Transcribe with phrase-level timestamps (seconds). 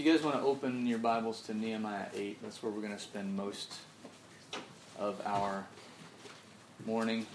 [0.00, 2.98] you guys want to open your Bibles to Nehemiah 8, that's where we're going to
[2.98, 3.74] spend most
[4.98, 5.66] of our
[6.86, 7.26] morning.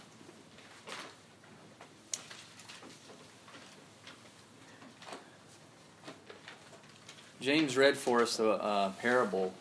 [7.39, 9.53] James read for us a, a parable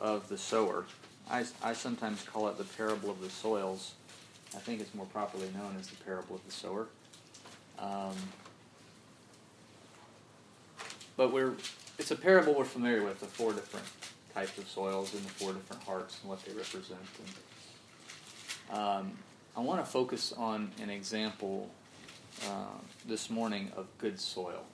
[0.00, 0.84] of the sower.
[1.28, 3.94] I, I sometimes call it the parable of the soils.
[4.54, 6.86] I think it's more properly known as the parable of the sower.
[7.80, 8.14] Um,
[11.16, 11.54] but we're
[11.98, 13.86] it's a parable we're familiar with the four different
[14.34, 17.00] types of soils and the four different hearts and what they represent.
[18.70, 19.12] And, um,
[19.56, 21.70] I want to focus on an example
[22.48, 24.64] uh, this morning of good soil.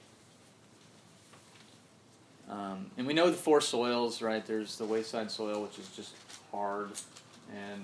[2.49, 4.45] Um, and we know the four soils, right?
[4.45, 6.15] There's the wayside soil, which is just
[6.51, 6.91] hard,
[7.55, 7.83] and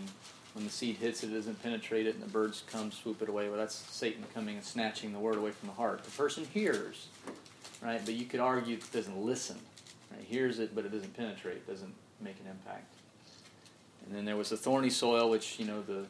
[0.55, 3.29] when the seed hits it, it doesn't penetrate it, and the birds come swoop it
[3.29, 3.49] away.
[3.49, 6.03] Well, that's Satan coming and snatching the word away from the heart.
[6.03, 7.07] The person hears,
[7.83, 8.01] right?
[8.05, 9.59] But you could argue it doesn't listen.
[10.11, 10.25] Right?
[10.25, 12.93] Hears it, but it doesn't penetrate, doesn't make an impact.
[14.05, 16.07] And then there was the thorny soil, which, you know, the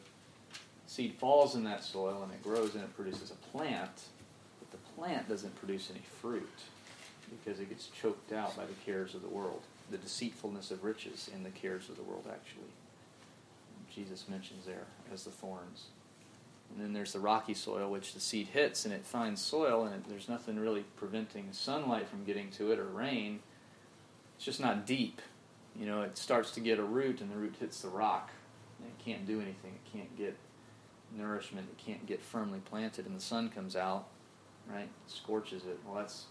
[0.85, 4.03] seed falls in that soil and it grows and it produces a plant,
[4.59, 6.49] but the plant doesn't produce any fruit
[7.29, 11.29] because it gets choked out by the cares of the world, the deceitfulness of riches
[11.33, 12.71] in the cares of the world, actually.
[13.93, 15.87] Jesus mentions there as the thorns.
[16.73, 19.95] And then there's the rocky soil, which the seed hits and it finds soil, and
[19.95, 23.39] it, there's nothing really preventing sunlight from getting to it or rain.
[24.35, 25.21] It's just not deep.
[25.79, 28.31] You know, it starts to get a root, and the root hits the rock.
[28.79, 29.73] It can't do anything.
[29.73, 30.37] It can't get
[31.15, 31.67] nourishment.
[31.71, 34.07] It can't get firmly planted, and the sun comes out,
[34.67, 34.89] right?
[35.07, 35.79] Scorches it.
[35.85, 36.25] Well, that's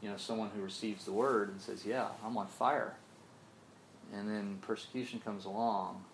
[0.00, 2.94] you know someone who receives the word and says, "Yeah, I'm on fire,"
[4.12, 6.04] and then persecution comes along,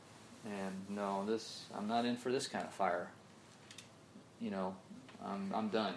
[0.44, 3.10] and no, this I'm not in for this kind of fire
[4.44, 4.76] you know,
[5.24, 5.94] I'm, I'm done.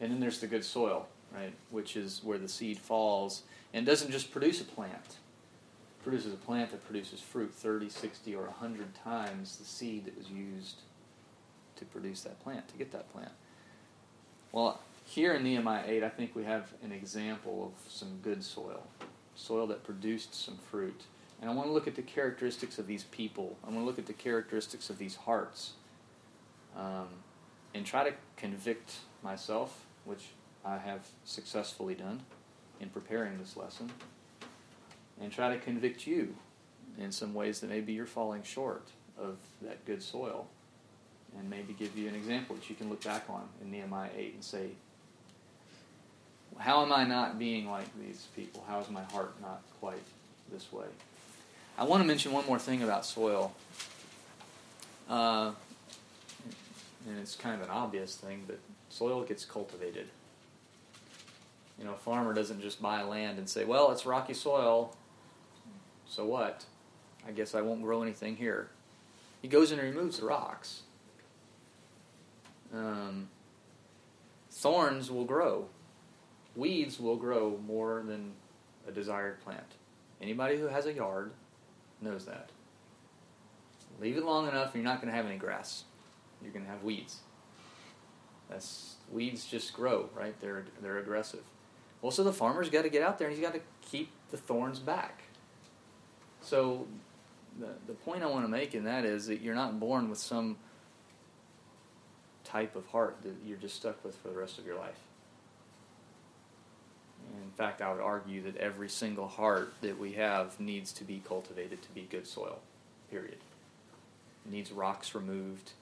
[0.00, 4.10] And then there's the good soil, right, which is where the seed falls and doesn't
[4.10, 4.92] just produce a plant.
[4.94, 10.16] It produces a plant that produces fruit 30, 60, or 100 times the seed that
[10.16, 10.82] was used
[11.76, 13.32] to produce that plant, to get that plant.
[14.52, 18.82] Well, here in Nehemiah 8, I think we have an example of some good soil,
[19.34, 21.02] soil that produced some fruit.
[21.40, 23.56] And I want to look at the characteristics of these people.
[23.64, 25.72] I want to look at the characteristics of these hearts
[26.76, 27.08] um,
[27.74, 30.28] and try to convict myself, which
[30.64, 32.20] I have successfully done
[32.80, 33.90] in preparing this lesson,
[35.20, 36.36] and try to convict you
[36.98, 38.88] in some ways that maybe you're falling short
[39.18, 40.46] of that good soil,
[41.38, 44.34] and maybe give you an example that you can look back on in Nehemiah 8
[44.34, 44.70] and say,
[46.58, 48.64] how am I not being like these people?
[48.66, 50.02] How is my heart not quite
[50.50, 50.86] this way?
[51.78, 53.54] I want to mention one more thing about soil.
[55.08, 55.52] Uh,
[57.06, 58.58] and it's kind of an obvious thing, but
[58.88, 60.08] soil gets cultivated.
[61.78, 64.96] You know, a farmer doesn't just buy land and say, well, it's rocky soil,
[66.08, 66.64] so what?
[67.26, 68.70] I guess I won't grow anything here.
[69.42, 70.82] He goes and removes the rocks.
[72.74, 73.28] Um,
[74.50, 75.66] thorns will grow.
[76.54, 78.32] Weeds will grow more than
[78.88, 79.74] a desired plant.
[80.20, 81.32] Anybody who has a yard
[82.00, 82.50] knows that.
[84.00, 85.84] Leave it long enough, and you're not going to have any grass
[86.46, 87.18] you're going to have weeds.
[88.48, 90.38] That's weeds just grow, right?
[90.40, 91.42] They're they're aggressive.
[92.00, 94.36] Well, so the farmer's got to get out there and he's got to keep the
[94.36, 95.22] thorns back.
[96.40, 96.86] So
[97.58, 100.18] the the point I want to make in that is that you're not born with
[100.18, 100.56] some
[102.44, 105.00] type of heart that you're just stuck with for the rest of your life.
[107.42, 111.20] In fact, I would argue that every single heart that we have needs to be
[111.26, 112.60] cultivated to be good soil.
[113.10, 113.38] Period.
[114.44, 115.72] It needs rocks removed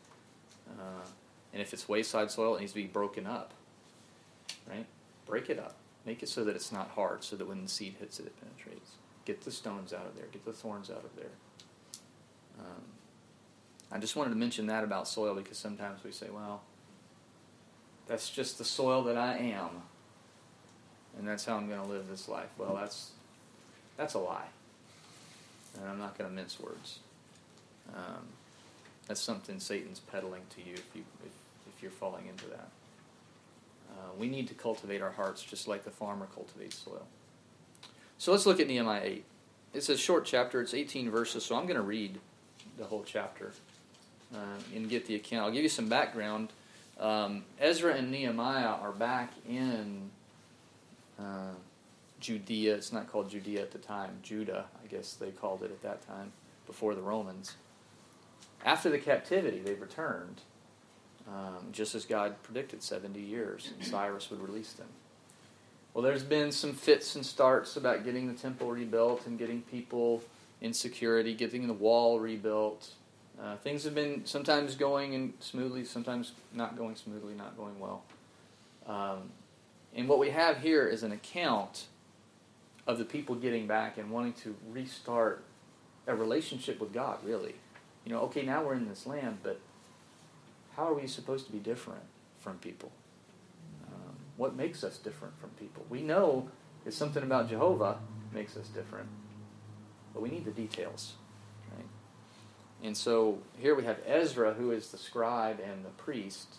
[0.68, 1.06] uh,
[1.52, 3.52] and if it's wayside soil, it needs to be broken up.
[4.68, 4.86] Right?
[5.26, 5.76] Break it up.
[6.06, 8.34] Make it so that it's not hard, so that when the seed hits it, it
[8.40, 8.92] penetrates.
[9.24, 10.26] Get the stones out of there.
[10.32, 11.30] Get the thorns out of there.
[12.58, 12.82] Um,
[13.90, 16.62] I just wanted to mention that about soil because sometimes we say, well,
[18.06, 19.70] that's just the soil that I am,
[21.16, 22.50] and that's how I'm going to live this life.
[22.58, 23.12] Well, that's
[23.96, 24.46] that's a lie,
[25.78, 26.98] and I'm not going to mince words.
[27.94, 28.26] Um,
[29.06, 31.32] that's something Satan's peddling to you if, you, if,
[31.74, 32.68] if you're falling into that.
[33.90, 37.06] Uh, we need to cultivate our hearts just like the farmer cultivates soil.
[38.18, 39.24] So let's look at Nehemiah 8.
[39.74, 42.18] It's a short chapter, it's 18 verses, so I'm going to read
[42.78, 43.52] the whole chapter
[44.34, 44.38] uh,
[44.74, 45.44] and get the account.
[45.44, 46.52] I'll give you some background.
[46.98, 50.10] Um, Ezra and Nehemiah are back in
[51.18, 51.52] uh,
[52.20, 52.74] Judea.
[52.74, 56.06] It's not called Judea at the time, Judah, I guess they called it at that
[56.06, 56.32] time,
[56.66, 57.54] before the Romans.
[58.64, 60.40] After the captivity, they returned,
[61.28, 64.88] um, just as God predicted 70 years, and Cyrus would release them.
[65.92, 70.24] Well, there's been some fits and starts about getting the temple rebuilt and getting people
[70.60, 72.90] in security, getting the wall rebuilt.
[73.40, 78.02] Uh, things have been sometimes going in smoothly, sometimes not going smoothly, not going well.
[78.86, 79.30] Um,
[79.94, 81.86] and what we have here is an account
[82.86, 85.44] of the people getting back and wanting to restart
[86.06, 87.54] a relationship with God, really.
[88.04, 89.60] You know, okay, now we're in this land, but
[90.76, 92.02] how are we supposed to be different
[92.40, 92.90] from people?
[93.86, 95.84] Um, what makes us different from people?
[95.88, 96.50] We know
[96.84, 97.98] it's something about Jehovah
[98.32, 99.08] makes us different,
[100.12, 101.14] but we need the details.
[101.74, 101.86] Right?
[102.82, 106.56] And so here we have Ezra, who is the scribe and the priest,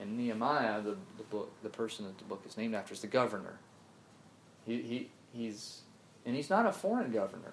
[0.00, 3.06] and Nehemiah, the, the, book, the person that the book is named after, is the
[3.06, 3.58] governor.
[4.66, 5.80] He, he, he's,
[6.24, 7.52] and he's not a foreign governor.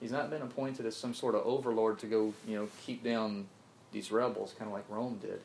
[0.00, 3.46] He's not been appointed as some sort of overlord to go, you know, keep down
[3.92, 5.40] these rebels, kind of like Rome did.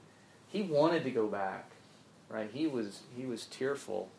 [0.47, 1.71] He wanted to go back,
[2.29, 2.49] right?
[2.51, 4.09] He was he was tearful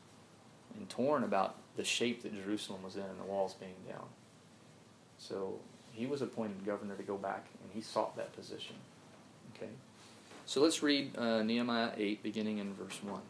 [0.75, 4.07] and torn about the shape that Jerusalem was in and the walls being down.
[5.19, 5.59] So
[5.93, 8.77] he was appointed governor to go back, and he sought that position.
[9.55, 9.71] Okay,
[10.47, 13.21] so let's read uh, Nehemiah eight, beginning in verse one.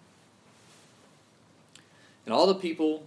[2.25, 3.05] And all the people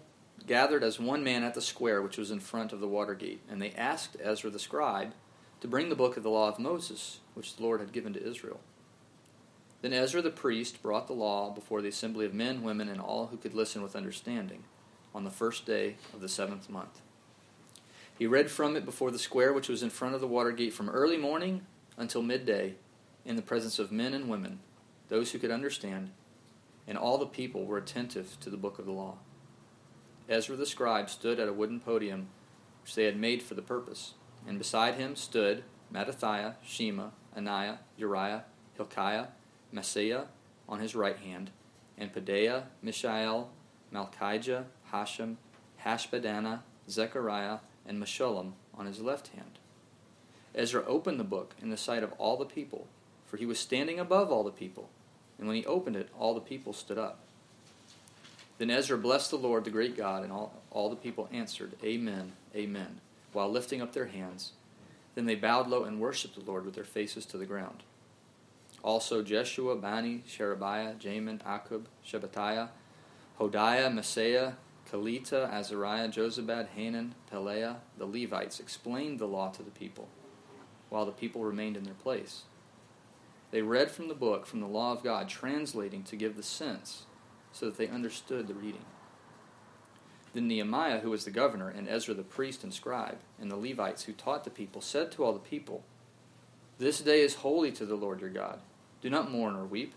[0.48, 3.42] gathered as one man at the square which was in front of the water gate,
[3.50, 5.14] and they asked Ezra the scribe
[5.62, 8.28] to bring the book of the law of Moses, which the Lord had given to
[8.28, 8.60] Israel.
[9.82, 13.28] Then Ezra the priest brought the law before the assembly of men, women, and all
[13.28, 14.64] who could listen with understanding
[15.14, 17.02] on the first day of the seventh month.
[18.18, 20.74] He read from it before the square which was in front of the water gate
[20.74, 21.66] from early morning
[21.98, 22.76] until midday,
[23.26, 24.60] in the presence of men and women,
[25.10, 26.12] those who could understand,
[26.88, 29.18] and all the people were attentive to the book of the law.
[30.28, 32.28] Ezra the scribe stood at a wooden podium
[32.82, 34.14] which they had made for the purpose,
[34.48, 35.64] and beside him stood
[35.94, 38.46] Mattithiah, Shema, Ananiah, Uriah,
[38.76, 39.28] Hilkiah,
[39.74, 40.26] Maaseiah
[40.68, 41.52] on his right hand,
[41.98, 43.50] and Pedaiah, Mishael,
[43.94, 45.36] Malchijah, Hashum,
[45.84, 49.60] Hashbaddanah, Zechariah, and Meshullam on his left hand.
[50.54, 52.88] Ezra opened the book in the sight of all the people,
[53.26, 54.90] for he was standing above all the people,
[55.38, 57.20] and when he opened it, all the people stood up.
[58.58, 62.34] Then Ezra blessed the Lord, the great God, and all, all the people answered, Amen,
[62.56, 63.02] Amen,
[63.34, 64.54] while lifting up their hands.
[65.14, 67.84] Then they bowed low and worshipped the Lord with their faces to the ground.
[68.84, 72.70] Also Jeshua, Bani, Sherebiah, Jamin, Akkub, Shabbatiah,
[73.40, 74.54] Hodiah, Maaseiah,
[74.90, 80.08] Kelita, Azariah, Jozabad, Hanan, Pelaiah, the Levites explained the law to the people,
[80.90, 82.44] while the people remained in their place.
[83.52, 87.04] They read from the book, from the law of God, translating to give the sense
[87.56, 88.84] so that they understood the reading.
[90.34, 94.04] Then Nehemiah, who was the governor, and Ezra the priest and scribe, and the Levites
[94.04, 95.86] who taught the people, said to all the people,
[96.78, 98.60] This day is holy to the Lord your God.
[99.02, 99.94] Do not mourn or weep.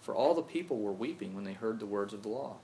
[0.00, 2.56] For all the people were weeping when they heard the words of the law.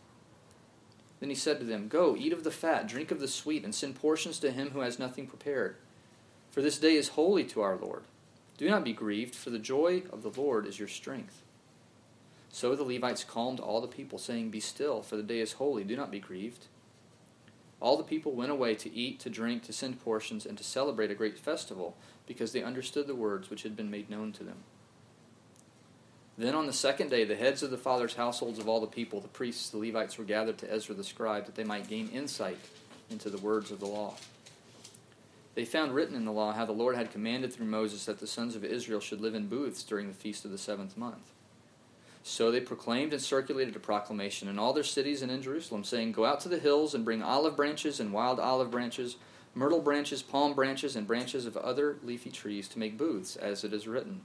[1.20, 3.74] Then he said to them, Go, eat of the fat, drink of the sweet, and
[3.74, 5.76] send portions to him who has nothing prepared.
[6.50, 8.04] For this day is holy to our Lord.
[8.56, 11.42] Do not be grieved, for the joy of the Lord is your strength.
[12.56, 15.84] So the Levites calmed all the people, saying, Be still, for the day is holy,
[15.84, 16.68] do not be grieved.
[17.80, 21.10] All the people went away to eat, to drink, to send portions, and to celebrate
[21.10, 24.56] a great festival, because they understood the words which had been made known to them.
[26.38, 29.20] Then on the second day, the heads of the fathers' households of all the people,
[29.20, 32.56] the priests, the Levites, were gathered to Ezra the scribe, that they might gain insight
[33.10, 34.14] into the words of the law.
[35.56, 38.26] They found written in the law how the Lord had commanded through Moses that the
[38.26, 41.32] sons of Israel should live in booths during the feast of the seventh month.
[42.28, 46.11] So they proclaimed and circulated a proclamation in all their cities and in Jerusalem, saying,
[46.11, 49.14] Go out to the hills and bring olive branches and wild olive branches,
[49.54, 53.73] myrtle branches, palm branches, and branches of other leafy trees to make booths, as it
[53.73, 54.23] is written.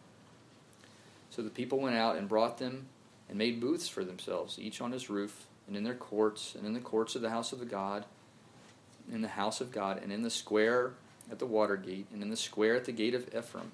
[1.29, 2.87] So the people went out and brought them
[3.29, 6.73] and made booths for themselves, each on his roof, and in their courts, and in
[6.73, 8.05] the courts of the house of the God,
[9.11, 10.93] in the house of God, and in the square
[11.31, 13.71] at the water gate, and in the square at the gate of Ephraim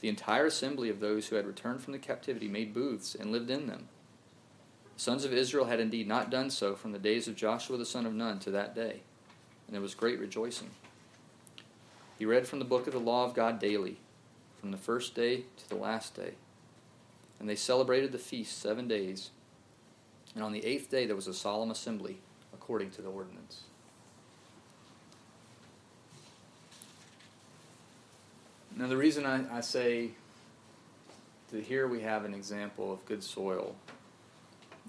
[0.00, 3.50] the entire assembly of those who had returned from the captivity made booths and lived
[3.50, 3.88] in them.
[4.94, 7.84] The sons of Israel had indeed not done so from the days of Joshua the
[7.84, 9.00] son of Nun to that day,
[9.66, 10.70] and there was great rejoicing.
[12.18, 13.98] He read from the book of the law of God daily,
[14.60, 16.32] from the first day to the last day.
[17.38, 19.30] And they celebrated the feast seven days,
[20.34, 22.18] and on the eighth day there was a solemn assembly
[22.52, 23.62] according to the ordinance.
[28.78, 30.10] Now, the reason I, I say
[31.50, 33.74] that here we have an example of good soil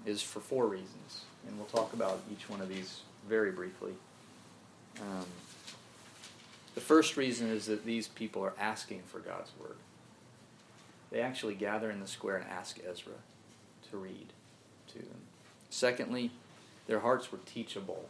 [0.06, 3.92] is for four reasons, and we'll talk about each one of these very briefly.
[5.00, 5.26] Um,
[6.76, 9.76] the first reason is that these people are asking for God's word.
[11.10, 13.14] They actually gather in the square and ask Ezra
[13.90, 14.28] to read
[14.92, 15.22] to them.
[15.68, 16.30] Secondly,
[16.86, 18.08] Their hearts were teachable.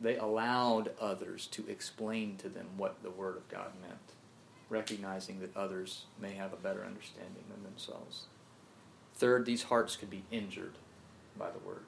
[0.00, 4.14] They allowed others to explain to them what the Word of God meant,
[4.70, 8.24] recognizing that others may have a better understanding than themselves.
[9.14, 10.74] Third, these hearts could be injured
[11.38, 11.84] by the Word.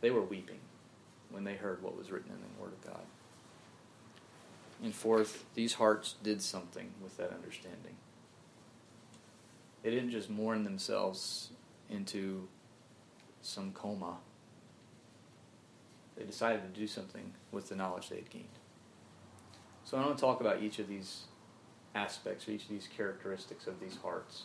[0.00, 0.60] They were weeping
[1.30, 3.02] when they heard what was written in the Word of God.
[4.82, 7.96] And fourth, these hearts did something with that understanding.
[9.82, 11.50] They didn't just mourn themselves
[11.90, 12.48] into
[13.42, 14.18] some coma.
[16.22, 18.46] They decided to do something with the knowledge they had gained.
[19.82, 21.22] So I want to talk about each of these
[21.96, 24.44] aspects, or each of these characteristics of these hearts.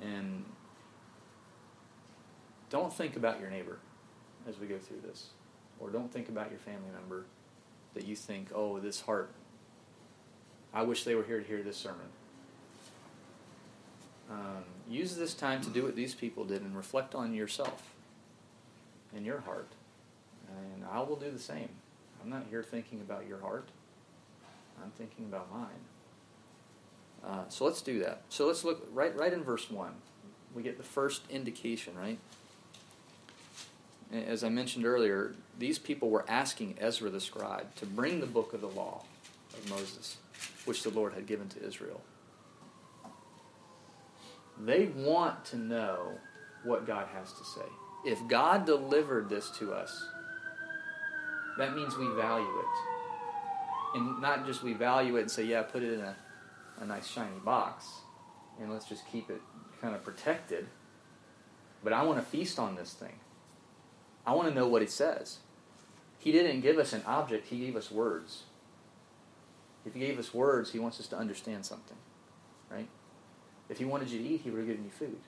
[0.00, 0.44] And
[2.70, 3.80] don't think about your neighbor
[4.48, 5.30] as we go through this.
[5.80, 7.24] Or don't think about your family member
[7.94, 9.32] that you think, oh, this heart,
[10.72, 12.06] I wish they were here to hear this sermon.
[14.30, 17.82] Um, use this time to do what these people did and reflect on yourself
[19.12, 19.72] and your heart.
[20.48, 21.68] And I will do the same.
[22.22, 23.68] I'm not here thinking about your heart,
[24.82, 25.68] I'm thinking about mine.
[27.24, 28.22] Uh, so let's do that.
[28.28, 29.92] So let's look right, right in verse 1.
[30.54, 32.18] We get the first indication, right?
[34.12, 38.54] As I mentioned earlier, these people were asking Ezra the scribe to bring the book
[38.54, 39.04] of the law
[39.52, 40.16] of Moses,
[40.64, 42.00] which the Lord had given to Israel.
[44.58, 46.12] They want to know
[46.64, 47.66] what God has to say.
[48.04, 50.08] If God delivered this to us,
[51.58, 53.96] that means we value it.
[53.98, 56.16] And not just we value it and say, yeah, put it in a,
[56.80, 57.86] a nice shiny box
[58.60, 59.40] and let's just keep it
[59.80, 60.68] kind of protected.
[61.82, 63.20] But I want to feast on this thing.
[64.26, 65.38] I want to know what it says.
[66.18, 68.44] He didn't give us an object, He gave us words.
[69.86, 71.96] If He gave us words, He wants us to understand something,
[72.70, 72.88] right?
[73.68, 75.18] If He wanted you to eat, He would have given you food.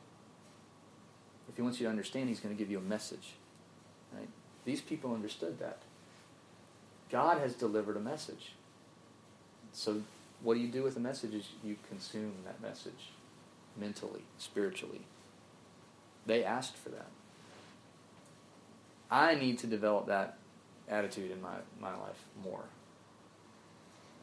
[1.48, 3.34] If He wants you to understand, He's going to give you a message,
[4.12, 4.28] right?
[4.64, 5.82] These people understood that.
[7.10, 8.52] God has delivered a message.
[9.72, 10.02] So,
[10.42, 11.34] what do you do with the message?
[11.34, 13.12] Is you consume that message
[13.76, 15.00] mentally, spiritually.
[16.26, 17.08] They asked for that.
[19.10, 20.36] I need to develop that
[20.88, 22.64] attitude in my, my life more.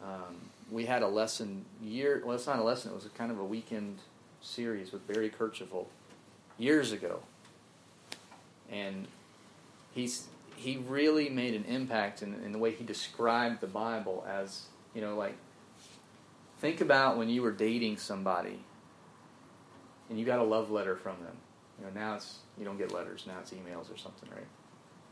[0.03, 0.35] Um,
[0.71, 2.21] we had a lesson year.
[2.23, 2.91] Well, it's not a lesson.
[2.91, 3.99] It was kind of a weekend
[4.41, 5.87] series with Barry Kercheval
[6.57, 7.21] years ago,
[8.69, 9.07] and
[9.93, 10.27] he's
[10.57, 15.01] he really made an impact in, in the way he described the Bible as you
[15.01, 15.37] know like
[16.59, 18.59] think about when you were dating somebody
[20.09, 21.37] and you got a love letter from them.
[21.79, 24.47] You know now it's you don't get letters now it's emails or something, right?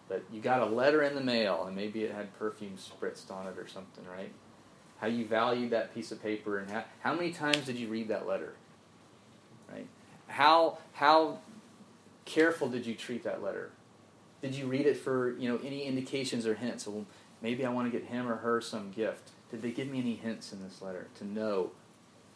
[0.08, 3.48] But you got a letter in the mail, and maybe it had perfume spritzed on
[3.48, 4.32] it or something, right?
[5.00, 8.10] How you valued that piece of paper, and how, how many times did you read
[8.10, 8.54] that letter?
[9.72, 9.88] Right?
[10.28, 11.40] How how
[12.25, 13.72] careful did you treat that letter?
[14.46, 16.86] Did you read it for you know any indications or hints?
[16.86, 17.08] Well,
[17.42, 19.32] maybe I want to get him or her some gift.
[19.50, 21.72] Did they give me any hints in this letter to know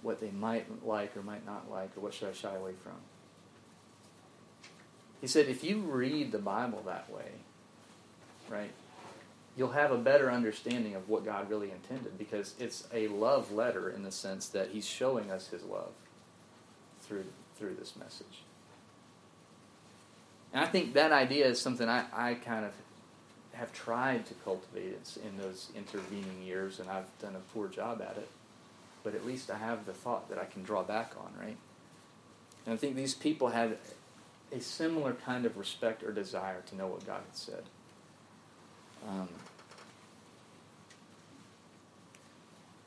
[0.01, 2.93] what they might like or might not like, or what should I shy away from?
[5.21, 7.29] He said, if you read the Bible that way,
[8.49, 8.71] right?
[9.55, 13.87] You'll have a better understanding of what God really intended because it's a love letter
[13.87, 15.91] in the sense that He's showing us His love
[17.01, 17.25] through
[17.55, 18.45] through this message.
[20.53, 22.71] And I think that idea is something I, I kind of
[23.53, 28.17] have tried to cultivate in those intervening years, and I've done a poor job at
[28.17, 28.29] it.
[29.03, 31.57] But at least I have the thought that I can draw back on, right?
[32.65, 33.77] And I think these people had
[34.51, 37.63] a similar kind of respect or desire to know what God had said.
[39.07, 39.29] Um,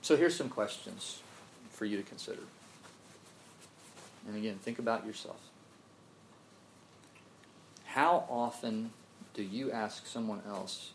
[0.02, 1.20] so here's some questions
[1.70, 2.42] for you to consider.
[4.26, 5.40] And again, think about yourself.
[7.92, 8.90] How often
[9.34, 10.92] do you ask someone else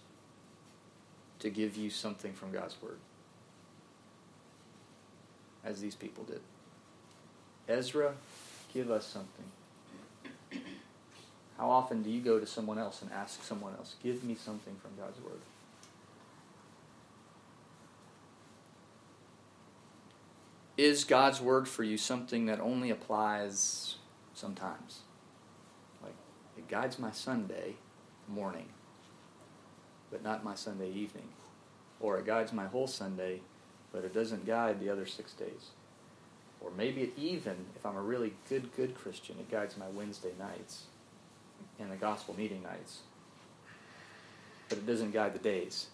[1.38, 2.98] to give you something from God's Word?
[5.64, 6.42] As these people did.
[7.70, 8.14] Ezra,
[8.74, 9.46] give us something.
[11.60, 14.76] How often do you go to someone else and ask someone else, give me something
[14.82, 15.42] from God's Word?
[20.78, 23.98] Is God's Word for you something that only applies
[24.34, 25.02] sometimes?
[26.68, 27.76] It guides my Sunday
[28.28, 28.66] morning,
[30.12, 31.30] but not my Sunday evening.
[32.02, 33.40] Or it guides my whole Sunday,
[33.94, 35.72] but it doesn't guide the other six days.
[36.60, 40.34] Or maybe it even, if I'm a really good, good Christian, it guides my Wednesday
[40.38, 40.84] nights
[41.80, 43.00] and the gospel meeting nights,
[44.68, 45.88] but it doesn't guide the days.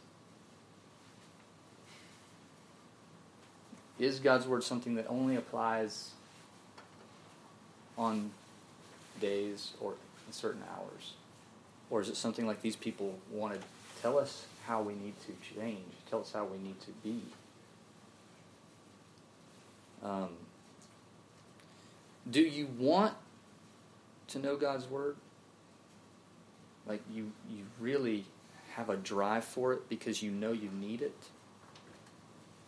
[4.00, 6.12] Is God's word something that only applies
[7.96, 8.32] on
[9.22, 9.94] days or
[10.34, 11.14] in certain hours?
[11.90, 13.60] Or is it something like these people want to
[14.02, 17.22] tell us how we need to change, tell us how we need to be?
[20.04, 20.30] Um,
[22.30, 23.14] do you want
[24.30, 25.18] to know God's Word?
[26.86, 28.26] Like you, you really
[28.76, 31.16] have a drive for it because you know you need it?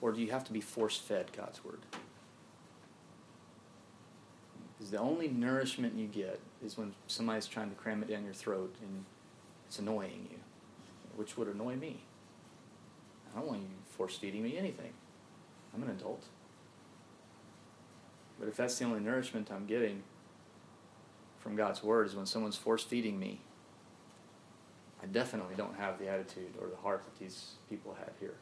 [0.01, 1.79] Or do you have to be force fed God's Word?
[4.77, 8.33] Because the only nourishment you get is when somebody's trying to cram it down your
[8.33, 9.05] throat and
[9.67, 10.37] it's annoying you,
[11.15, 12.01] which would annoy me.
[13.33, 14.93] I don't want you force feeding me anything.
[15.73, 16.23] I'm an adult.
[18.39, 20.03] But if that's the only nourishment I'm getting
[21.39, 23.39] from God's Word is when someone's force feeding me,
[25.01, 28.35] I definitely don't have the attitude or the heart that these people had here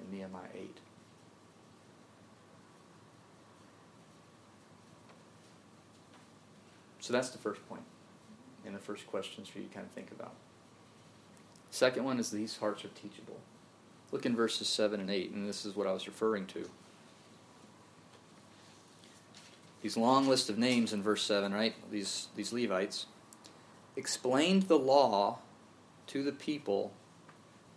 [0.00, 0.76] in Nehemiah 8.
[7.08, 7.80] So that's the first point
[8.66, 10.34] and the first questions for you to kind of think about.
[11.70, 13.40] Second one is these hearts are teachable.
[14.12, 16.68] Look in verses 7 and 8, and this is what I was referring to.
[19.80, 21.74] These long list of names in verse 7, right?
[21.90, 23.06] These, these Levites
[23.96, 25.38] explained the law
[26.08, 26.92] to the people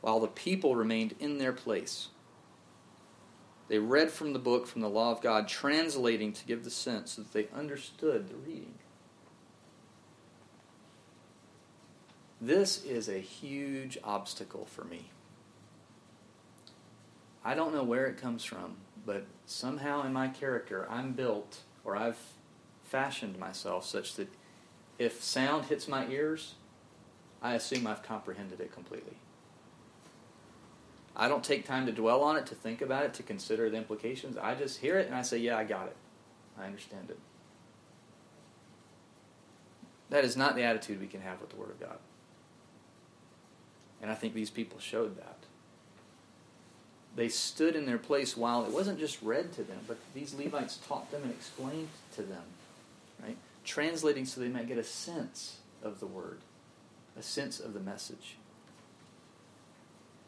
[0.02, 2.10] while the people remained in their place.
[3.70, 7.12] They read from the book, from the law of God, translating to give the sense
[7.12, 8.74] so that they understood the reading.
[12.42, 15.12] This is a huge obstacle for me.
[17.46, 21.96] I don't know where it comes from, but somehow in my character, I'm built, or
[21.96, 22.18] I've
[22.84, 24.28] fashioned myself such that
[24.98, 26.56] if sound hits my ears,
[27.44, 29.18] I assume I've comprehended it completely.
[31.16, 33.78] I don't take time to dwell on it, to think about it, to consider the
[33.78, 34.38] implications.
[34.38, 35.96] I just hear it and I say, yeah, I got it.
[36.60, 37.20] I understand it.
[40.10, 41.98] That is not the attitude we can have with the Word of God.
[44.02, 45.38] And I think these people showed that.
[47.16, 50.80] They stood in their place while it wasn't just read to them, but these Levites
[50.88, 52.44] taught them and explained to them,
[53.22, 53.38] right?
[53.64, 56.40] Translating so they might get a sense of the word,
[57.20, 58.38] a sense of the message.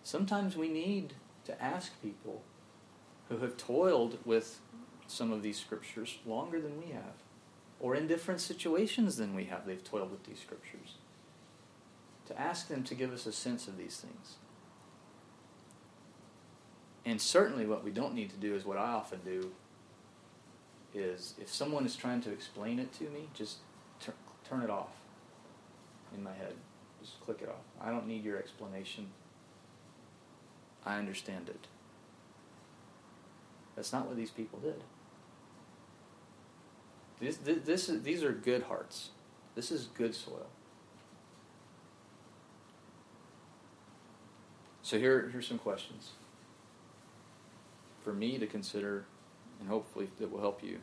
[0.04, 1.14] Sometimes we need
[1.46, 2.44] to ask people
[3.30, 4.60] who have toiled with
[5.08, 7.16] some of these scriptures longer than we have,
[7.80, 10.98] or in different situations than we have, they've toiled with these scriptures
[12.28, 14.36] to ask them to give us a sense of these things.
[17.06, 19.52] And certainly, what we don't need to do is what I often do
[20.94, 23.58] is if someone is trying to explain it to me, just
[24.00, 24.14] tur-
[24.48, 24.92] turn it off
[26.16, 26.54] in my head.
[27.02, 27.66] Just click it off.
[27.82, 29.08] I don't need your explanation.
[30.86, 31.68] I understand it.
[33.76, 34.82] That's not what these people did.
[37.20, 39.10] This, this, this is, these are good hearts.
[39.56, 40.48] This is good soil.
[44.84, 46.12] So here, here's some questions
[48.04, 49.06] for me to consider,
[49.62, 50.80] and hopefully that will help you.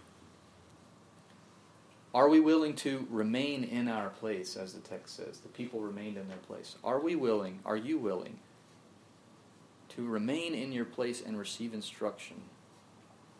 [2.14, 5.38] Are we willing to remain in our place, as the text says?
[5.38, 6.76] The people remained in their place.
[6.82, 8.38] Are we willing, are you willing,
[9.90, 12.40] to remain in your place and receive instruction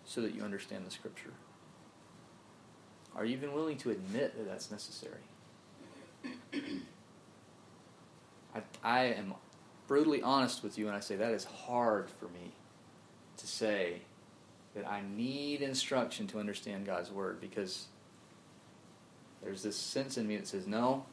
[0.05, 1.33] so that you understand the Scripture?
[3.17, 5.23] Are you even willing to admit that that's necessary?
[8.55, 9.35] I, I am
[9.91, 12.53] brutally honest with you and I say that is hard for me
[13.37, 14.03] to say
[14.77, 17.87] that I need instruction to understand God's Word because
[19.43, 21.07] there's this sense in me that says, no,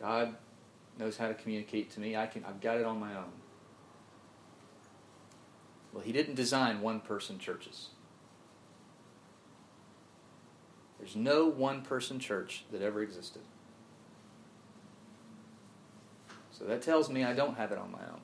[0.00, 0.36] God
[0.96, 2.16] knows how to communicate to me.
[2.16, 3.32] I can, I've got it on my own.
[5.92, 7.88] Well, He didn't design one person churches.
[11.00, 13.42] There's no one person church that ever existed.
[16.58, 18.20] So that tells me I don't have it on my own.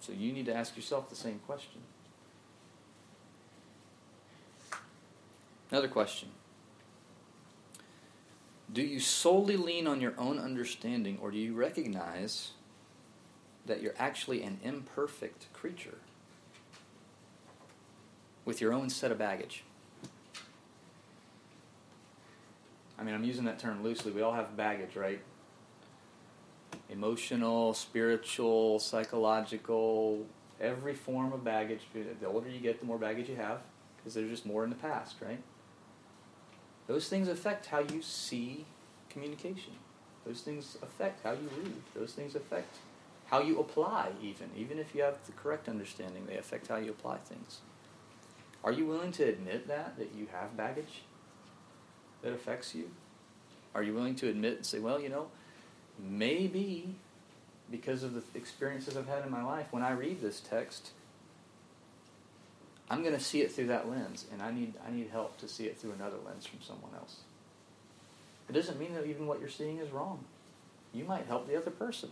[0.00, 1.82] So you need to ask yourself the same question.
[5.70, 6.30] Another question
[8.72, 12.52] Do you solely lean on your own understanding, or do you recognize
[13.66, 15.98] that you're actually an imperfect creature
[18.46, 19.62] with your own set of baggage?
[22.98, 24.12] I mean, I'm using that term loosely.
[24.12, 25.20] We all have baggage, right?
[26.90, 30.26] Emotional, spiritual, psychological,
[30.60, 31.82] every form of baggage.
[32.20, 33.60] The older you get, the more baggage you have
[33.96, 35.40] because there's just more in the past, right?
[36.86, 38.64] Those things affect how you see
[39.10, 39.74] communication.
[40.26, 41.74] Those things affect how you read.
[41.94, 42.76] Those things affect
[43.26, 44.50] how you apply, even.
[44.56, 47.60] Even if you have the correct understanding, they affect how you apply things.
[48.64, 51.02] Are you willing to admit that, that you have baggage?
[52.22, 52.90] That affects you?
[53.74, 55.28] Are you willing to admit and say, well, you know,
[55.98, 56.94] maybe
[57.70, 60.90] because of the experiences I've had in my life, when I read this text,
[62.90, 65.48] I'm going to see it through that lens, and I need, I need help to
[65.48, 67.16] see it through another lens from someone else.
[68.48, 70.24] It doesn't mean that even what you're seeing is wrong.
[70.94, 72.10] You might help the other person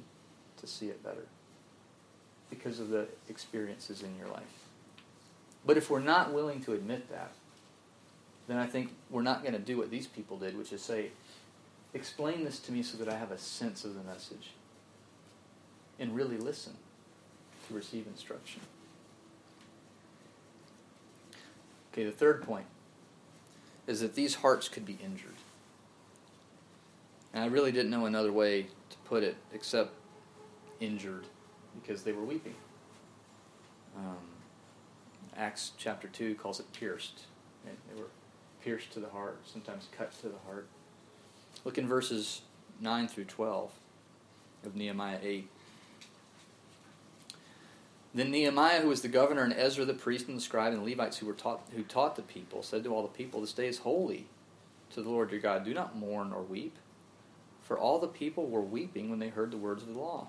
[0.59, 1.27] to see it better
[2.51, 4.43] because of the experiences in your life.
[5.65, 7.33] But if we're not willing to admit that,
[8.49, 11.11] then I think we're not going to do what these people did, which is say,
[11.95, 14.51] explain this to me so that I have a sense of the message
[15.99, 16.75] and really listen
[17.67, 18.61] to receive instruction.
[21.93, 22.67] Okay, the third point
[23.87, 25.31] is that these hearts could be injured.
[27.33, 29.95] And I really didn't know another way to put it except
[30.81, 31.25] injured
[31.81, 32.55] because they were weeping.
[33.97, 34.17] Um,
[35.37, 37.23] Acts chapter 2 calls it pierced.
[37.65, 38.09] They were
[38.67, 40.67] pierced to the heart, sometimes cut to the heart.
[41.65, 42.43] Look in verses
[42.81, 43.71] 9 through 12
[44.65, 45.49] of Nehemiah 8.
[48.13, 50.91] Then Nehemiah, who was the governor, and Ezra the priest, and the scribe, and the
[50.91, 53.69] Levites who were taught who taught the people, said to all the people, This day
[53.69, 54.27] is holy
[54.91, 55.65] to the Lord your God.
[55.65, 56.75] Do not mourn or weep.
[57.63, 60.27] For all the people were weeping when they heard the words of the law.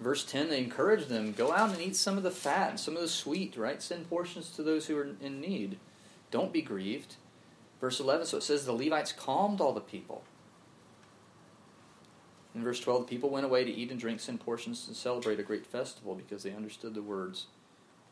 [0.00, 2.96] Verse 10, they encouraged them, go out and eat some of the fat and some
[2.96, 3.80] of the sweet, right?
[3.80, 5.78] Send portions to those who are in need.
[6.32, 7.14] Don't be grieved.
[7.80, 10.24] Verse 11, so it says the Levites calmed all the people.
[12.54, 15.38] In verse 12, the people went away to eat and drink, send portions, and celebrate
[15.38, 17.46] a great festival because they understood the words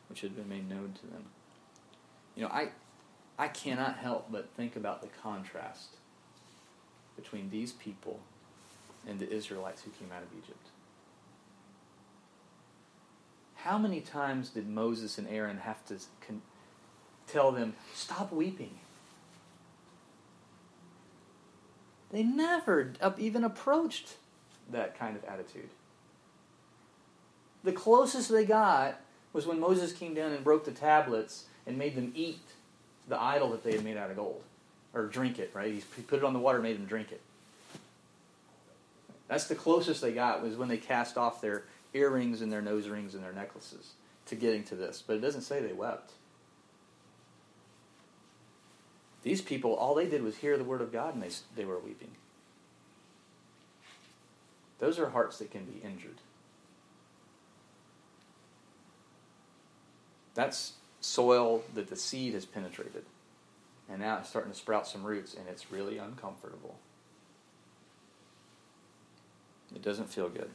[0.07, 1.25] which had been made known to them.
[2.35, 2.69] You know, I,
[3.37, 5.97] I cannot help but think about the contrast
[7.15, 8.19] between these people
[9.07, 10.67] and the Israelites who came out of Egypt.
[13.55, 15.95] How many times did Moses and Aaron have to
[17.31, 18.75] tell them, stop weeping?
[22.11, 24.15] They never even approached
[24.71, 25.69] that kind of attitude.
[27.63, 28.99] The closest they got
[29.33, 32.41] was when Moses came down and broke the tablets and made them eat
[33.07, 34.43] the idol that they had made out of gold.
[34.93, 35.73] Or drink it, right?
[35.73, 37.21] He put it on the water and made them drink it.
[39.29, 41.63] That's the closest they got was when they cast off their
[41.93, 43.93] earrings and their nose rings and their necklaces
[44.25, 45.01] to getting to this.
[45.05, 46.11] But it doesn't say they wept.
[49.23, 51.79] These people, all they did was hear the word of God and they, they were
[51.79, 52.11] weeping.
[54.79, 56.17] Those are hearts that can be injured.
[60.33, 63.03] That's soil that the seed has penetrated.
[63.89, 66.77] And now it's starting to sprout some roots, and it's really uncomfortable.
[69.75, 70.49] It doesn't feel good.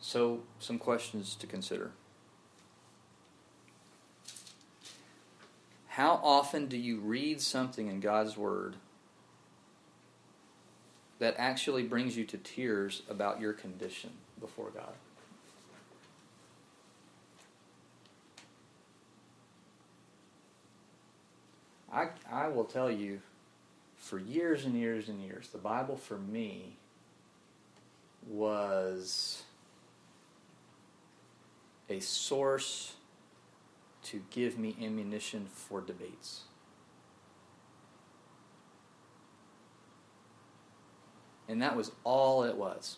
[0.00, 1.92] So, some questions to consider.
[5.92, 8.76] How often do you read something in God's Word
[11.18, 14.08] that actually brings you to tears about your condition
[14.40, 14.94] before God?
[21.92, 23.20] I, I will tell you,
[23.98, 26.78] for years and years and years, the Bible for me
[28.26, 29.42] was
[31.90, 32.94] a source
[34.04, 36.42] to give me ammunition for debates.
[41.48, 42.96] And that was all it was.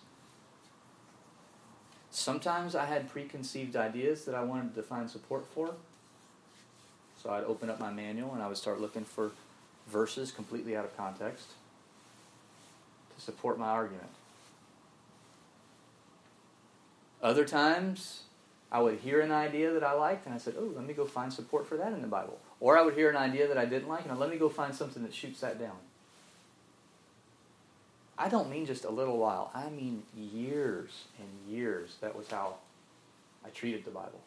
[2.11, 5.75] Sometimes I had preconceived ideas that I wanted to find support for.
[7.21, 9.33] So I'd open up my manual and I would start looking for
[9.89, 11.49] verses completely out of context
[13.15, 14.11] to support my argument.
[17.23, 18.23] Other times,
[18.71, 21.05] I would hear an idea that I liked, and I said, "Oh, let me go
[21.05, 23.67] find support for that in the Bible." Or I would hear an idea that I
[23.67, 25.77] didn't like, and I'd, let me go find something that shoots that down.
[28.17, 29.51] I don't mean just a little while.
[29.55, 31.97] I mean years and years.
[32.01, 32.57] That was how
[33.45, 34.21] I treated the Bible,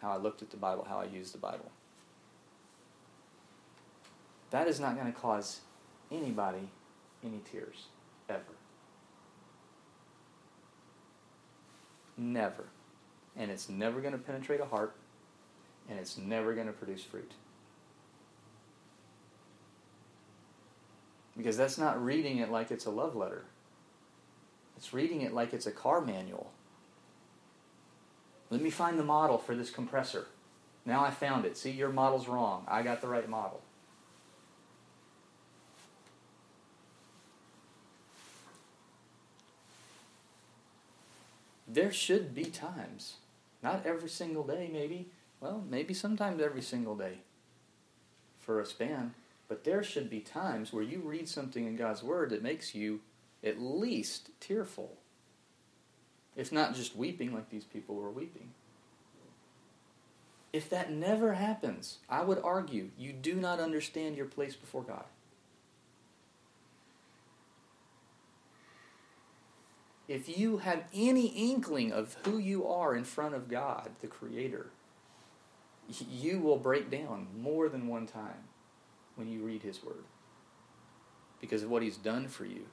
[0.00, 1.70] how I looked at the Bible, how I used the Bible.
[4.50, 5.60] That is not going to cause
[6.10, 6.68] anybody
[7.24, 7.86] any tears,
[8.28, 8.42] ever.
[12.16, 12.64] Never
[13.38, 14.94] and it's never going to penetrate a heart,
[15.88, 17.32] and it's never going to produce fruit.
[21.36, 23.44] Because that's not reading it like it's a love letter.
[24.76, 26.50] It's reading it like it's a car manual.
[28.48, 30.26] Let me find the model for this compressor.
[30.84, 31.56] Now I found it.
[31.56, 32.64] See, your model's wrong.
[32.68, 33.60] I got the right model.
[41.66, 43.16] There should be times
[43.62, 47.18] not every single day, maybe, Well, maybe sometimes every single day
[48.38, 49.14] for a span.
[49.48, 53.00] But there should be times where you read something in God's Word that makes you
[53.44, 54.96] at least tearful.
[56.34, 58.50] If not just weeping like these people were weeping.
[60.52, 65.04] If that never happens, I would argue you do not understand your place before God.
[70.08, 74.70] If you have any inkling of who you are in front of God, the Creator,
[76.10, 78.44] you will break down more than one time
[79.16, 80.04] when you read His Word
[81.40, 82.66] because of what He's done for you.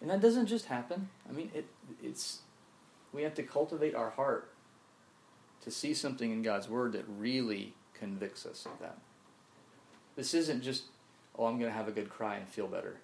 [0.00, 1.10] And that doesn't just happen.
[1.28, 1.66] I mean, it,
[2.02, 2.40] it's
[3.12, 4.52] we have to cultivate our heart
[5.62, 8.98] to see something in God's Word that really convicts us of that.
[10.16, 10.84] This isn't just,
[11.38, 12.96] oh, I'm going to have a good cry and feel better.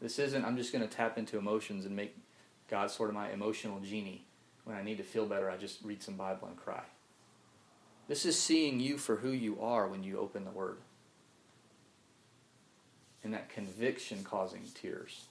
[0.00, 2.16] This isn't, I'm just going to tap into emotions and make
[2.70, 4.24] God sort of my emotional genie.
[4.64, 6.82] When I need to feel better, I just read some Bible and cry.
[8.06, 10.78] This is seeing you for who you are when you open the Word.
[13.22, 15.26] And that conviction causing tears.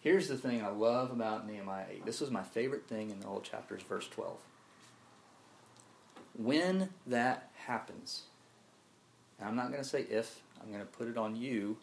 [0.00, 2.06] Here's the thing I love about Nehemiah 8.
[2.06, 4.36] This was my favorite thing in the whole chapter, is verse 12.
[6.38, 8.22] When that happens,
[9.44, 11.76] I'm not going to say if, I'm going to put it on you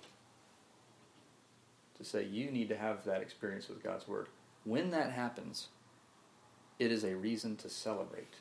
[1.97, 4.27] to say you need to have that experience with God's Word.
[4.63, 5.67] When that happens,
[6.79, 8.33] it is a reason to celebrate.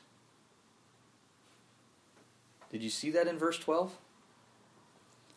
[2.71, 3.95] Did you see that in verse 12?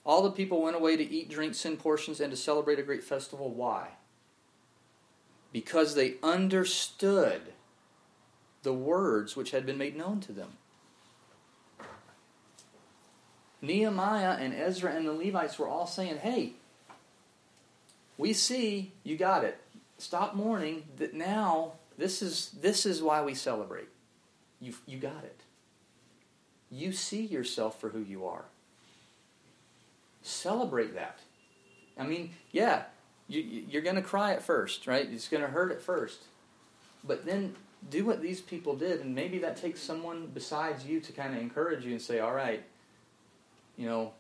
[0.06, 3.04] All the people went away to eat, drink, sin portions, and to celebrate a great
[3.04, 3.50] festival.
[3.50, 3.90] Why?
[5.52, 7.40] because they understood
[8.62, 10.52] the words which had been made known to them.
[13.60, 16.52] Nehemiah and Ezra and the Levites were all saying, Hey,
[18.16, 19.58] we see you got it.
[19.98, 23.88] Stop mourning that now this is this is why we celebrate.
[24.60, 25.40] You you got it.
[26.70, 28.44] You see yourself for who you are.
[30.22, 31.20] Celebrate that.
[31.98, 32.82] I mean, yeah,
[33.26, 35.08] you, you're going to cry at first, right?
[35.10, 36.20] It's going to hurt at first.
[37.02, 37.54] But then
[37.90, 41.40] do what these people did, and maybe that takes someone besides you to kind of
[41.40, 42.62] encourage you and say, all right,
[43.78, 44.12] you know,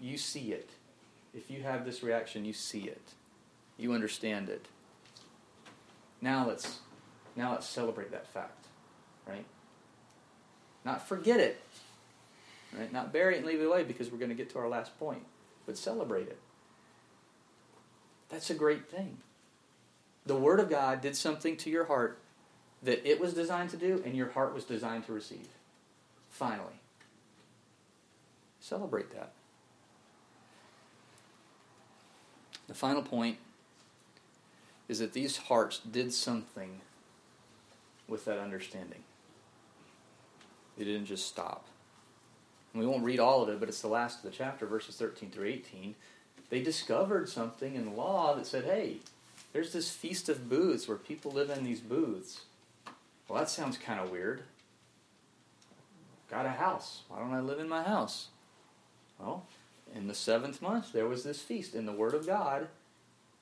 [0.00, 0.70] you see it.
[1.34, 3.14] If you have this reaction, you see it.
[3.76, 4.66] You understand it.
[6.20, 6.78] Now let's
[7.34, 8.66] now let's celebrate that fact,
[9.26, 9.46] right?
[10.84, 11.60] Not forget it,
[12.78, 12.92] right?
[12.92, 14.96] Not bury it and leave it away because we're going to get to our last
[14.98, 15.24] point,
[15.66, 16.38] but celebrate it.
[18.28, 19.18] That's a great thing.
[20.26, 22.18] The Word of God did something to your heart
[22.82, 25.48] that it was designed to do and your heart was designed to receive.
[26.30, 26.80] Finally.
[28.64, 29.32] Celebrate that.
[32.66, 33.36] The final point
[34.88, 36.80] is that these hearts did something
[38.08, 39.00] with that understanding.
[40.78, 41.66] They didn't just stop.
[42.72, 44.96] And we won't read all of it, but it's the last of the chapter, verses
[44.96, 45.94] 13 through 18
[46.50, 48.98] they discovered something in the law that said, hey,
[49.52, 52.42] there's this feast of booths where people live in these booths.
[53.28, 54.42] Well, that sounds kind of weird.
[56.30, 57.02] Got a house.
[57.08, 58.28] Why don't I live in my house?
[59.18, 59.46] Well,
[59.94, 62.68] in the seventh month, there was this feast in the Word of God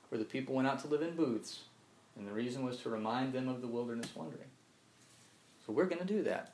[0.09, 1.61] where the people went out to live in booths.
[2.15, 4.49] And the reason was to remind them of the wilderness wandering.
[5.65, 6.53] So we're going to do that.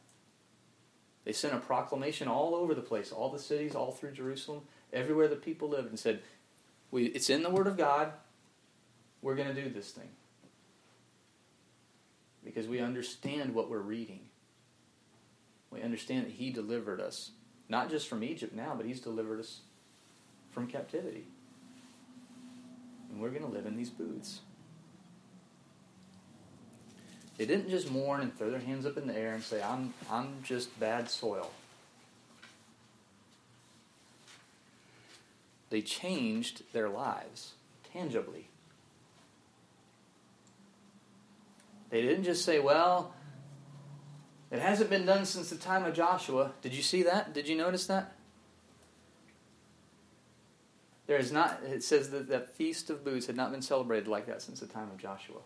[1.26, 4.62] They sent a proclamation all over the place, all the cities, all through Jerusalem,
[4.94, 6.22] everywhere the people lived, and said,
[6.92, 8.14] we, it's in the Word of God.
[9.22, 10.10] We're going to do this thing.
[12.44, 14.22] Because we understand what we're reading.
[15.72, 17.32] We understand that He delivered us,
[17.70, 19.60] not just from Egypt now, but He's delivered us
[20.52, 21.26] from captivity.
[23.12, 24.42] And we're going to live in these booths.
[27.38, 29.94] They didn't just mourn and throw their hands up in the air and say, I'm,
[30.12, 31.50] I'm just bad soil.
[35.70, 37.54] They changed their lives
[37.94, 38.50] tangibly.
[41.90, 43.14] They didn't just say, well,
[44.52, 46.52] it hasn't been done since the time of Joshua.
[46.62, 47.34] Did you see that?
[47.34, 48.14] Did you notice that?
[51.06, 54.28] There is not, it says that that Feast of Booths had not been celebrated like
[54.28, 55.40] that since the time of Joshua.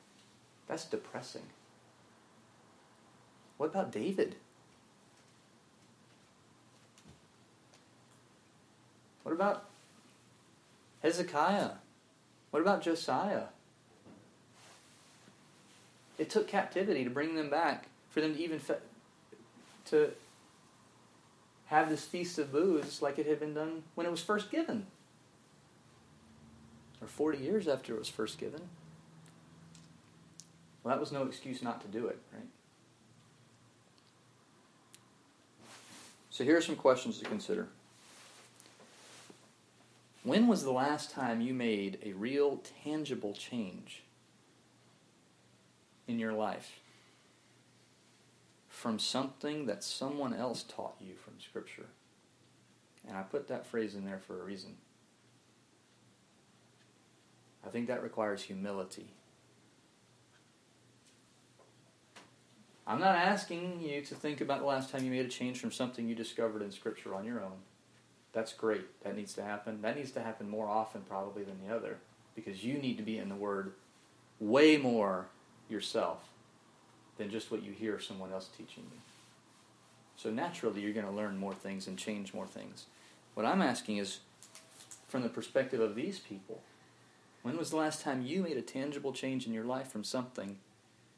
[0.68, 1.44] That's depressing.
[3.58, 4.36] What about David?
[9.24, 9.70] What about
[11.02, 11.72] Hezekiah?
[12.52, 13.46] What about Josiah?
[16.18, 18.60] It took captivity to bring them back, for them to even
[19.86, 20.12] to
[21.66, 24.86] have this feast of booths like it had been done when it was first given.
[27.02, 28.62] or 40 years after it was first given.
[30.84, 32.48] Well, that was no excuse not to do it, right?
[36.30, 37.68] So here are some questions to consider.
[40.24, 44.04] When was the last time you made a real, tangible change
[46.08, 46.80] in your life
[48.74, 51.86] from something that someone else taught you from Scripture?
[53.08, 54.76] And I put that phrase in there for a reason.
[57.66, 59.06] I think that requires humility.
[62.88, 65.72] I'm not asking you to think about the last time you made a change from
[65.72, 67.60] something you discovered in Scripture on your own.
[68.34, 69.04] That's great.
[69.04, 69.84] That needs to happen.
[69.84, 72.00] That needs to happen more often, probably, than the other,
[72.36, 73.74] because you need to be in the Word
[74.40, 75.28] way more
[75.70, 76.33] yourself
[77.18, 79.00] than just what you hear someone else teaching you.
[80.16, 82.86] So naturally, you're going to learn more things and change more things.
[83.34, 84.20] What I'm asking is
[85.08, 86.62] from the perspective of these people
[87.44, 90.58] when was the last time you made a tangible change in your life from something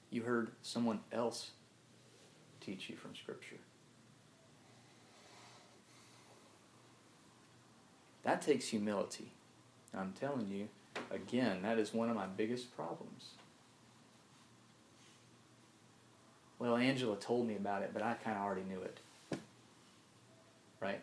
[0.10, 1.51] you heard someone else
[2.60, 3.58] teach you from Scripture?
[8.23, 9.31] That takes humility.
[9.95, 10.67] I'm telling you,
[11.12, 13.35] again, that is one of my biggest problems.
[16.65, 18.99] Well, Angela told me about it, but I kind of already knew it.
[20.80, 20.99] Right?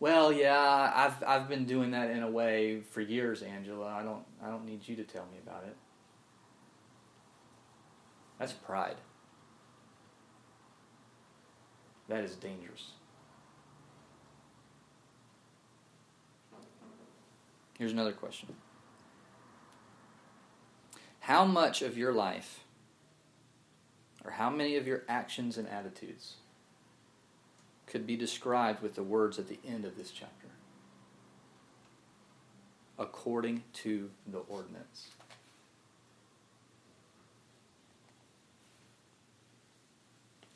[0.00, 3.86] Well, yeah, I've I've been doing that in a way for years, Angela.
[3.86, 5.76] I don't I don't need you to tell me about it.
[8.40, 8.96] That's pride.
[12.08, 12.90] That is dangerous.
[17.78, 18.48] Here's another question.
[21.20, 22.63] How much of your life,
[24.24, 26.34] or how many of your actions and attitudes,
[27.86, 30.48] could be described with the words at the end of this chapter?
[32.98, 35.08] According to the ordinance.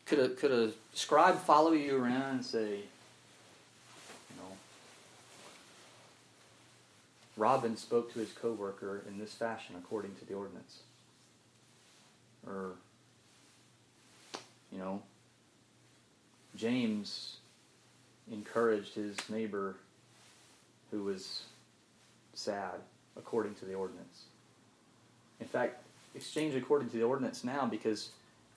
[0.07, 4.57] Could a, could a scribe follow you around and say, you know,
[7.37, 10.79] Robin spoke to his coworker in this fashion according to the ordinance.
[12.47, 12.73] Or,
[14.73, 15.03] you know,
[16.57, 17.37] James
[18.31, 19.77] encouraged his neighbor
[20.91, 21.43] who was
[22.35, 22.81] sad
[23.17, 24.25] according to the ordinance.
[25.41, 25.83] In fact,
[26.15, 28.11] exchange according to the ordinance now because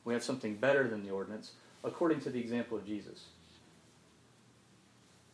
[0.06, 1.52] we have something better than the ordinance
[1.84, 3.26] according to the example of Jesus.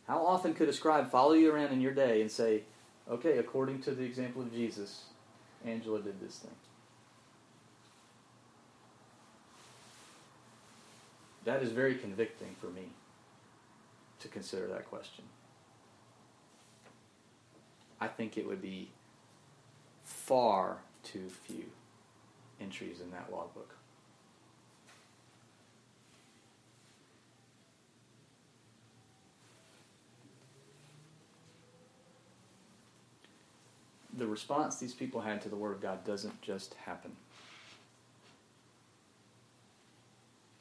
[0.06, 2.62] How often could a scribe follow you around in your day and say,
[3.10, 5.04] okay, according to the example of Jesus,
[5.66, 6.50] Angela did this thing.
[11.48, 12.90] That is very convicting for me
[14.20, 15.24] to consider that question.
[17.98, 18.90] I think it would be
[20.04, 21.64] far too few
[22.60, 23.74] entries in that logbook.
[34.18, 37.12] the response these people had to the Word of God doesn't just happen.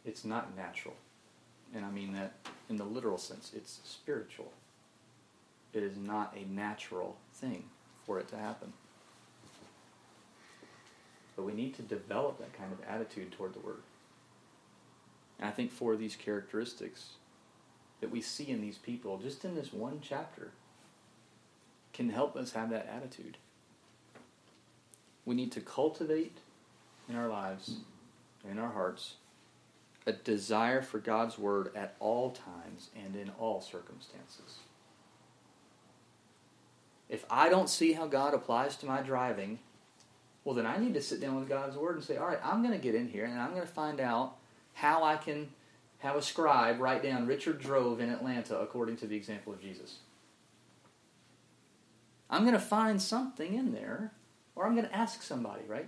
[0.08, 0.96] It's not natural.
[1.76, 2.32] And I mean that
[2.70, 4.52] in the literal sense, it's spiritual.
[5.74, 7.66] It is not a natural thing
[8.06, 8.72] for it to happen.
[11.36, 13.84] But we need to develop that kind of attitude toward the Word.
[15.40, 17.10] And I think for these characteristics
[18.00, 20.52] that we see in these people, just in this one chapter,
[21.94, 23.38] can help us have that attitude.
[25.26, 26.38] We need to cultivate
[27.10, 27.78] in our lives,
[28.50, 29.16] in our hearts,
[30.08, 34.60] a desire for God's Word at all times and in all circumstances.
[37.10, 39.60] If I don't see how God applies to my driving,
[40.44, 42.64] well, then I need to sit down with God's Word and say, all right, I'm
[42.64, 44.38] going to get in here and I'm going to find out
[44.74, 45.50] how I can
[46.00, 49.98] have a scribe write down Richard drove in Atlanta according to the example of Jesus.
[52.30, 54.12] I'm going to find something in there
[54.56, 55.88] or I'm going to ask somebody, right?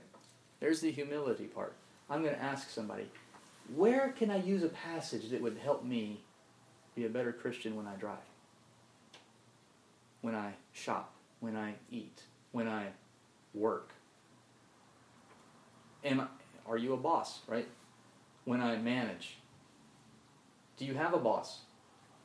[0.60, 1.74] There's the humility part.
[2.10, 3.06] I'm going to ask somebody,
[3.76, 6.22] where can I use a passage that would help me
[6.96, 8.18] be a better Christian when I drive?
[10.22, 12.88] When I shop, when I eat, when I
[13.54, 13.92] work?
[16.04, 16.28] Am I,
[16.68, 17.68] are you a boss, right?
[18.46, 19.38] When I manage?
[20.78, 21.60] Do you have a boss,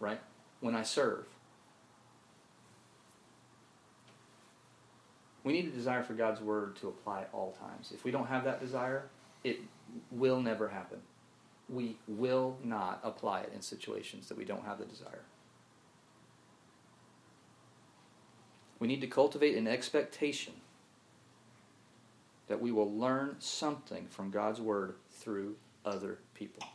[0.00, 0.20] right?
[0.60, 1.26] When I serve?
[5.42, 7.92] We need a desire for God's word to apply at all times.
[7.94, 9.10] If we don't have that desire,
[9.42, 9.60] it
[10.10, 11.00] will never happen.
[11.68, 15.24] We will not apply it in situations that we don't have the desire.
[18.78, 20.52] We need to cultivate an expectation
[22.48, 26.66] that we will learn something from God's Word through other people,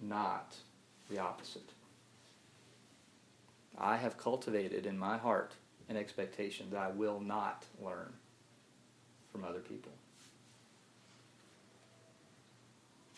[0.00, 0.56] not
[1.08, 1.70] the opposite.
[3.78, 5.54] I have cultivated in my heart
[5.88, 8.12] an expectation that I will not learn
[9.32, 9.92] from other people.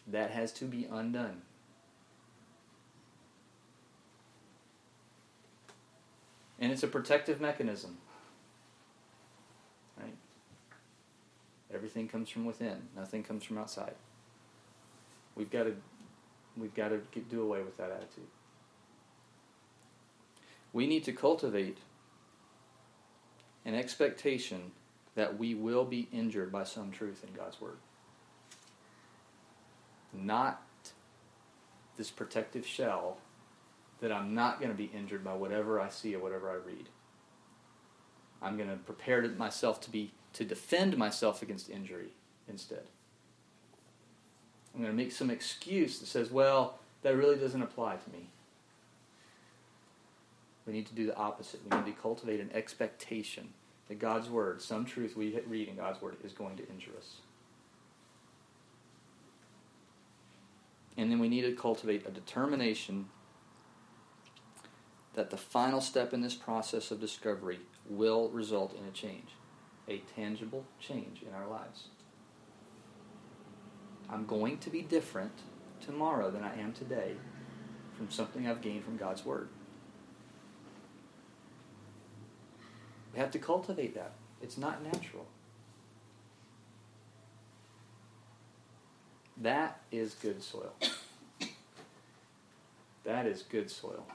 [0.07, 1.42] That has to be undone.
[6.59, 7.98] And it's a protective mechanism.
[10.00, 10.14] Right?
[11.74, 12.82] Everything comes from within.
[12.96, 13.94] Nothing comes from outside.
[15.34, 15.74] We've got to
[16.57, 18.28] we've got to get, do away with that attitude.
[20.72, 21.78] We need to cultivate
[23.64, 24.72] an expectation
[25.14, 27.76] that we will be injured by some truth in God's Word.
[30.12, 30.62] Not
[31.96, 33.18] this protective shell
[34.00, 36.88] that I'm not going to be injured by whatever I see or whatever I read.
[38.42, 42.08] I'm going to prepare myself to be to defend myself against injury
[42.48, 42.84] instead.
[44.74, 48.30] I'm going to make some excuse that says, "Well, that really doesn't apply to me."
[50.66, 51.60] We need to do the opposite.
[51.68, 53.52] We need to cultivate an expectation
[53.88, 57.16] that God's word, some truth we read in God's word, is going to injure us.
[61.03, 63.07] And then we need to cultivate a determination
[65.14, 67.59] that the final step in this process of discovery
[67.90, 69.30] will result in a change,
[69.88, 71.88] a tangible change in our lives.
[74.09, 75.32] I'm going to be different
[75.84, 77.16] tomorrow than I am today
[77.96, 79.48] from something I've gained from God's Word.
[83.12, 84.12] We have to cultivate that.
[84.40, 85.26] It's not natural.
[89.43, 90.72] That is good soil.
[93.05, 94.07] That is good soil.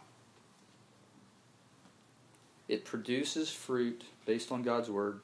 [2.70, 5.20] It produces fruit based on God's word.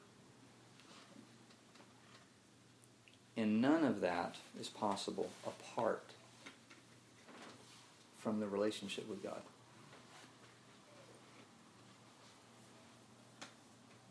[3.36, 6.04] And none of that is possible apart
[8.18, 9.40] from the relationship with God.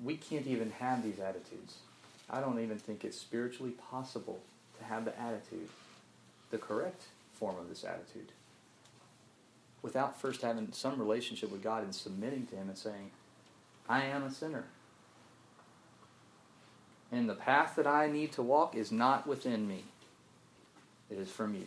[0.03, 1.77] We can't even have these attitudes.
[2.29, 4.41] I don't even think it's spiritually possible
[4.79, 5.69] to have the attitude,
[6.53, 8.31] the correct form of this attitude,
[9.81, 13.09] without first having some relationship with God and submitting to Him and saying,
[13.89, 14.65] I am a sinner.
[17.11, 19.85] And the path that I need to walk is not within me,
[21.09, 21.65] it is from you.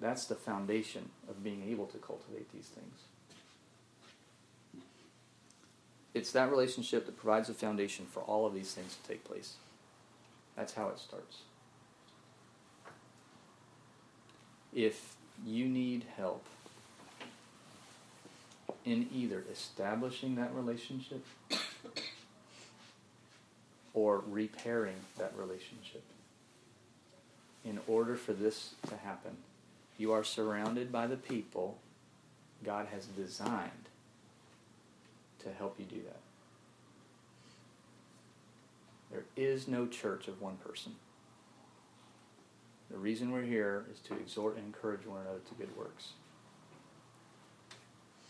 [0.00, 2.94] That's the foundation of being able to cultivate these things.
[6.14, 9.54] It's that relationship that provides a foundation for all of these things to take place.
[10.56, 11.42] That's how it starts.
[14.74, 16.44] If you need help
[18.84, 21.24] in either establishing that relationship
[23.92, 26.02] or repairing that relationship.
[27.64, 29.36] In order for this to happen,
[29.98, 31.78] you are surrounded by the people
[32.64, 33.88] God has designed
[35.40, 36.20] to help you do that.
[39.10, 40.92] There is no church of one person.
[42.90, 46.12] The reason we're here is to exhort and encourage one another to good works.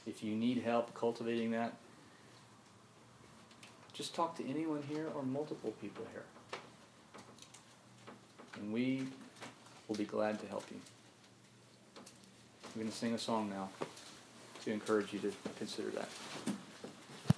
[0.07, 1.75] If you need help cultivating that,
[3.93, 6.25] just talk to anyone here or multiple people here.
[8.57, 9.07] And we
[9.87, 10.81] will be glad to help you.
[12.75, 13.71] I'm going to sing a song now
[14.65, 16.09] to encourage you to consider that.